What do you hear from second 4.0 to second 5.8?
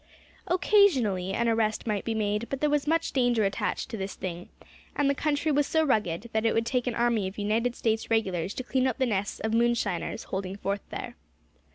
thing; and the country was